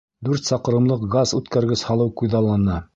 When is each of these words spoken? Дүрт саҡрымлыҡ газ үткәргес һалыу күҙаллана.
Дүрт 0.27 0.49
саҡрымлыҡ 0.51 1.05
газ 1.17 1.37
үткәргес 1.43 1.87
һалыу 1.91 2.19
күҙаллана. 2.23 2.85